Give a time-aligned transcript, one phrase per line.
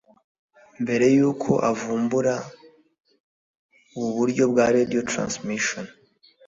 [0.83, 2.33] Mbere y’uko avumbura
[3.95, 5.85] ubu buryo bwa radio transmission